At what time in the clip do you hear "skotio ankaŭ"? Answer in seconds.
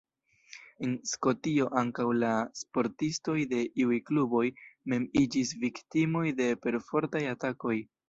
1.09-2.07